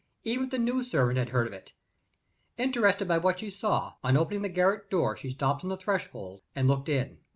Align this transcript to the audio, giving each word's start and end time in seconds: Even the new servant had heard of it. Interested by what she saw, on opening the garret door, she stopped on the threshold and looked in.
Even 0.23 0.49
the 0.49 0.57
new 0.57 0.83
servant 0.83 1.19
had 1.19 1.29
heard 1.29 1.45
of 1.45 1.53
it. 1.53 1.73
Interested 2.57 3.07
by 3.07 3.19
what 3.19 3.37
she 3.37 3.51
saw, 3.51 3.93
on 4.03 4.17
opening 4.17 4.41
the 4.41 4.49
garret 4.49 4.89
door, 4.89 5.15
she 5.15 5.29
stopped 5.29 5.63
on 5.63 5.69
the 5.69 5.77
threshold 5.77 6.41
and 6.55 6.67
looked 6.67 6.89
in. 6.89 7.19